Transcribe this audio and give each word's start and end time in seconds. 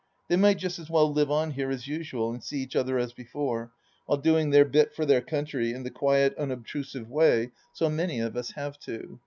They 0.29 0.35
might 0.35 0.57
just 0.57 0.79
as 0.79 0.89
well 0.89 1.13
live 1.13 1.29
on 1.29 1.51
here 1.51 1.69
as 1.69 1.87
usual 1.87 2.31
and 2.31 2.43
see 2.43 2.57
each 2.57 2.75
other 2.75 2.97
as 2.97 3.13
before, 3.13 3.71
while 4.07 4.17
doing 4.17 4.49
their 4.49 4.65
bit 4.65 4.95
for 4.95 5.05
their 5.05 5.21
country 5.21 5.73
in 5.73 5.83
the 5.83 5.91
quiet, 5.91 6.35
unob 6.39 6.65
trusive 6.65 7.07
way 7.07 7.51
so 7.71 7.87
many 7.87 8.19
of 8.19 8.35
us 8.35 8.53
have 8.53 8.79
to. 8.79 9.19